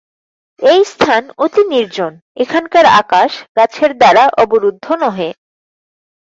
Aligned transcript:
এই 0.59 0.81
স্থান 0.91 1.23
অতি 1.37 1.61
নির্জন-এখানকার 1.71 2.85
আকাশ 3.01 3.31
গাছের 3.57 3.91
দ্বারা 3.97 4.23
অবরুদ্ধ 4.43 4.85
নহে। 5.01 5.29